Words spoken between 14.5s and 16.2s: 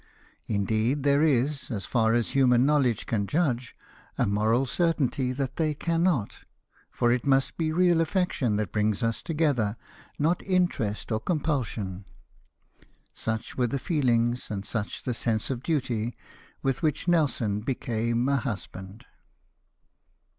such the sense of duty,